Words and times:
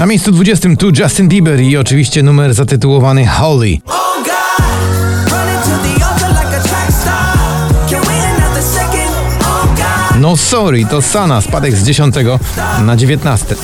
Na 0.00 0.06
miejscu 0.06 0.32
20 0.32 0.68
tu 0.78 0.90
Justin 0.98 1.28
Bieber 1.28 1.60
i 1.60 1.76
oczywiście 1.76 2.22
numer 2.22 2.54
zatytułowany 2.54 3.26
Holy. 3.26 3.78
Oh. 3.86 3.94
Oh. 3.94 4.14
No 10.20 10.36
sorry, 10.36 10.84
to 10.84 11.02
Sana, 11.02 11.40
spadek 11.40 11.76
z 11.76 11.84
10 11.84 12.14
na 12.82 12.96
19. 12.96 13.54
I 13.54 13.56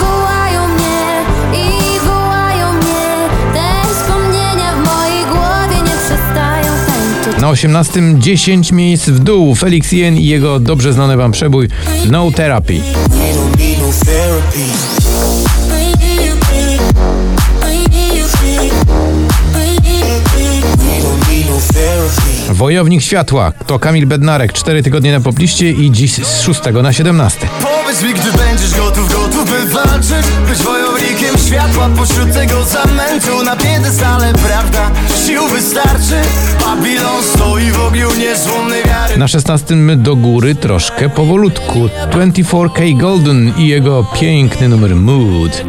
wołają 0.00 0.68
mnie, 0.68 1.24
i 1.54 2.00
wołają 2.06 2.72
mnie 2.72 3.28
Te 3.54 3.94
wspomnienia 3.94 4.72
w 4.72 4.84
mojej 4.84 5.24
głowie 5.24 5.76
nie 5.82 5.96
przestają 6.06 6.72
tańczyć 6.86 7.42
Na 7.42 7.48
18 7.48 8.00
10 8.18 8.72
miejsc 8.72 9.08
w 9.08 9.18
dół 9.18 9.54
Felix 9.54 9.92
Jen 9.92 10.16
i 10.16 10.26
jego 10.26 10.60
dobrze 10.60 10.92
znany 10.92 11.16
wam 11.16 11.32
przebój 11.32 11.68
No 12.10 12.30
Therapy. 12.30 12.80
Wojownik 22.72 23.02
Światła. 23.02 23.52
To 23.66 23.78
Kamil 23.78 24.06
Bednarek, 24.06 24.52
4 24.52 24.82
tygodnie 24.82 25.12
na 25.12 25.20
popliście 25.20 25.70
i 25.70 25.90
dziś 25.90 26.14
z 26.14 26.40
6 26.40 26.60
na 26.82 26.92
17. 26.92 27.48
Powiedz 27.62 28.02
mi, 28.02 28.14
gdy 28.14 28.32
będziesz 28.32 28.74
gotów, 28.76 29.12
gotów 29.12 29.50
by 29.50 29.66
walczyć 29.66 30.26
Być 30.48 30.58
wojownikiem 30.58 31.38
światła 31.46 31.88
pośród 31.96 32.32
tego 32.32 32.64
zamętu. 32.64 33.42
Na 33.44 33.56
piedestale, 33.56 34.32
prawda, 34.32 34.90
sił 35.26 35.48
wystarczy. 35.48 36.20
Babilon 36.64 37.22
stoi 37.34 37.70
w 37.70 37.80
ogniu 37.80 38.08
niezłomnej 38.18 38.82
wiary. 38.84 39.16
Na 39.16 39.28
16 39.28 39.76
do 39.96 40.16
góry 40.16 40.54
troszkę 40.54 41.08
powolutku. 41.08 41.88
24K 42.10 42.96
Golden 42.96 43.52
i 43.58 43.68
jego 43.68 44.04
piękny 44.20 44.68
numer 44.68 44.96
Mood. 44.96 45.64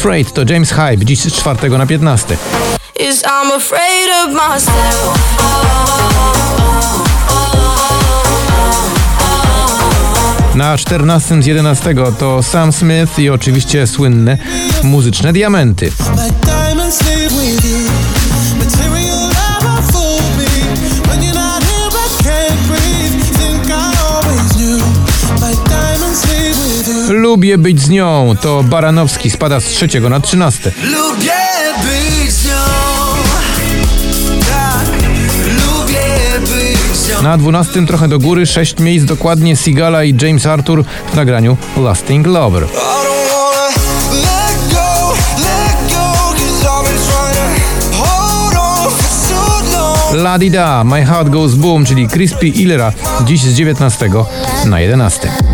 Afraid 0.00 0.32
to 0.32 0.44
James 0.48 0.70
Hype, 0.70 1.04
dziś 1.04 1.20
z 1.20 1.32
4 1.32 1.70
na 1.70 1.86
15. 1.86 2.36
Is 3.00 3.22
I'm 3.22 3.52
afraid 3.56 4.08
of 4.24 4.32
myself. 4.32 5.18
Na 10.54 10.78
14 10.78 11.42
z 11.42 11.46
11 11.46 11.94
to 12.18 12.42
Sam 12.42 12.72
Smith 12.72 13.18
i 13.18 13.30
oczywiście 13.30 13.86
słynne 13.86 14.38
muzyczne 14.82 15.32
diamenty. 15.32 15.92
Lubię 27.30 27.58
być 27.58 27.80
z 27.80 27.88
nią, 27.88 28.34
to 28.40 28.62
Baranowski 28.62 29.30
spada 29.30 29.60
z 29.60 29.64
3 29.64 30.00
na 30.00 30.20
13. 30.20 30.72
Lubię 30.82 31.32
być 31.82 32.32
z 32.32 32.46
nią 32.46 32.52
Tak, 34.40 34.86
lubię 35.46 36.40
być 36.40 36.96
z 36.96 37.08
nią 37.08 37.22
Na 37.22 37.38
12 37.38 37.86
trochę 37.86 38.08
do 38.08 38.18
góry, 38.18 38.46
6 38.46 38.78
miejsc 38.78 39.06
dokładnie 39.06 39.56
Sigala 39.56 40.04
i 40.04 40.14
James 40.22 40.46
Arthur 40.46 40.84
w 41.12 41.16
nagraniu 41.16 41.56
Lasting 41.76 42.26
Lover. 42.26 42.62
I 42.62 42.66
don't 42.66 43.28
wanna 43.30 43.68
let 44.12 44.72
go, 44.72 45.12
let 45.42 45.92
go, 45.92 46.34
cause 46.34 46.66
I've 46.66 46.84
been 46.84 46.98
trying 47.06 47.60
to 47.90 47.96
hold 47.96 48.54
on 48.54 48.90
for 48.90 49.10
so 49.10 49.78
long. 49.78 50.22
La 50.22 50.38
di 50.38 50.50
da, 50.50 50.84
My 50.84 51.04
Heart 51.04 51.28
Goes 51.28 51.54
Boom, 51.54 51.84
czyli 51.84 52.08
Crispy 52.08 52.46
Illera, 52.46 52.92
dziś 53.24 53.42
z 53.42 53.54
19 53.54 54.10
na 54.66 54.80
11. 54.80 55.49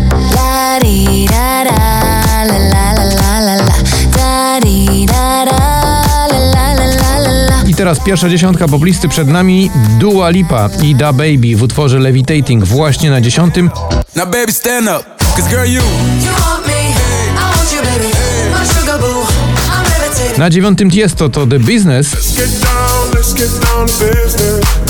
teraz 7.77 7.99
pierwsza 7.99 8.29
dziesiątka 8.29 8.67
poplisty 8.67 9.09
przed 9.09 9.27
nami 9.27 9.71
Dua 9.99 10.29
Lipa 10.29 10.69
i 10.83 10.95
Da 10.95 11.13
Baby 11.13 11.55
w 11.55 11.63
utworze 11.63 11.99
Levitating 11.99 12.63
właśnie 12.63 13.09
na 13.09 13.21
dziesiątym. 13.21 13.71
Now, 14.15 14.25
baby, 14.25 14.51
stand 14.51 14.87
up. 14.87 15.05
Cause, 15.35 15.49
girl, 15.49 15.65
you. 15.65 15.81
You 16.21 16.31
want 16.31 16.67
me, 16.67 16.73
I 16.73 17.57
want 17.57 17.73
you, 17.73 17.81
baby. 17.81 18.13
My 18.51 18.79
sugar 18.79 18.99
boo, 18.99 19.27
I'm 19.67 20.01
levitating. 20.01 20.37
Na 20.37 20.49
dziewiątym 20.49 20.91
Tiesto 20.91 21.29
to 21.29 21.47
The 21.47 21.59
Business, 21.59 22.13
Let's 22.13 22.35
get 22.35 22.61
down, 22.61 23.13
let's 23.13 23.33
get 23.33 23.49
down 23.49 23.87
to 23.87 24.23
business. 24.23 24.86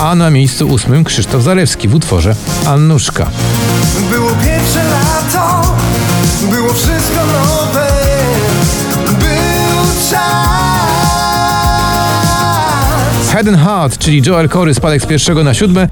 A 0.00 0.14
na 0.14 0.30
miejscu 0.30 0.68
ósmym 0.68 1.04
Krzysztof 1.04 1.42
Zalewski 1.42 1.88
w 1.88 1.94
utworze 1.94 2.34
Annuszka. 2.66 3.30
Było 4.10 4.30
pierwsze 4.30 4.84
lato, 4.84 5.76
było 6.50 6.72
wszystko 6.74 7.20
nowe, 7.26 7.86
był 9.06 10.10
czas. 10.10 10.54
Head 13.32 13.48
and 13.48 13.58
Heart, 13.58 13.98
czyli 13.98 14.22
Joel 14.26 14.48
Corey 14.48 14.74
spadek 14.74 15.02
z 15.02 15.06
pierwszego 15.06 15.44
na 15.44 15.54
siódme, 15.54 15.88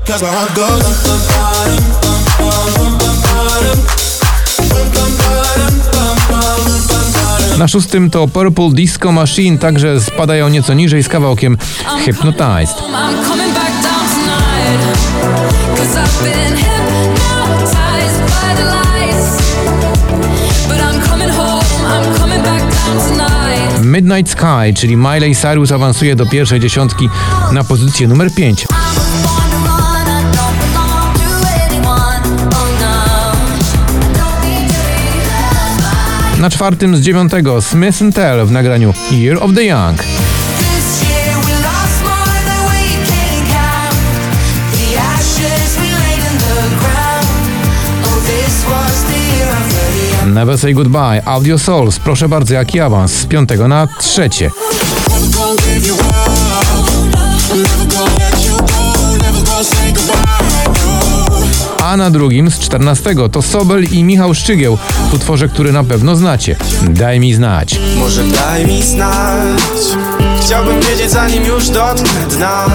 na 7.59 7.69
szóstym 7.69 8.11
to 8.11 8.29
Purple 8.29 8.71
Disco 8.73 9.13
Machine, 9.13 9.59
także 9.59 10.01
spadają 10.01 10.49
nieco 10.49 10.75
niżej 10.75 11.03
z 11.03 11.09
kawałkiem 11.09 11.59
Hypnotized. 12.05 12.77
Midnight 23.83 24.31
Sky, 24.31 24.75
czyli 24.77 24.97
Miley 24.97 25.35
Cyrus 25.35 25.73
awansuje 25.73 26.17
do 26.17 26.27
pierwszej 26.27 26.61
dziesiątki 26.61 27.09
na 27.53 27.65
pozycję 27.65 28.09
numer 28.09 28.35
5. 28.35 28.67
Na 36.43 36.51
czwartym 36.51 36.97
z 36.97 37.01
dziewiątego 37.01 37.63
Smith 37.63 37.99
Tell 38.15 38.47
w 38.47 38.51
nagraniu 38.51 38.95
Year 39.11 39.39
of 39.43 39.55
the 39.55 39.65
Young. 39.65 40.01
Oh, 40.01 40.07
year 49.39 49.49
of 49.51 49.65
the 49.67 50.25
young. 50.25 50.35
Never 50.35 50.59
Say 50.59 50.75
Goodbye, 50.75 51.23
Audio 51.25 51.59
Souls, 51.59 51.99
proszę 51.99 52.29
bardzo, 52.29 52.55
jaki 52.55 52.81
awans 52.81 53.13
z 53.13 53.27
piątego 53.27 53.69
na 53.69 53.89
trzecie. 54.01 54.51
A 61.83 61.97
na 61.97 62.11
drugim 62.11 62.51
z 62.51 62.59
czternastego 62.59 63.29
to 63.29 63.43
Sobel 63.43 63.85
i 63.85 64.05
Michał 64.05 64.35
Szczygieł 64.35 64.79
w 65.11 65.15
utworze, 65.15 65.49
który 65.49 65.73
na 65.73 65.85
pewno 65.85 66.17
znacie. 66.17 66.57
Daj 66.83 67.21
mi 67.21 67.35
znać. 67.35 67.81
Może 67.99 68.25
daj 68.25 68.67
mi 68.67 68.83
znać 68.83 69.61
Chciałbym 70.41 70.81
wiedzieć 70.81 71.11
zanim 71.11 71.45
już 71.45 71.69
dotknę 71.69 72.27
dna 72.31 72.67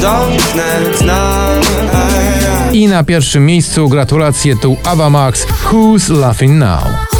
Dotknę 0.00 0.80
dna 1.00 1.48
I 2.72 2.88
na 2.88 3.04
pierwszym 3.04 3.46
miejscu 3.46 3.88
gratulacje 3.88 4.56
tu 4.56 4.76
Ava 4.84 5.10
Max, 5.10 5.46
Who's 5.70 6.20
Laughing 6.20 6.58
Now. 6.58 7.17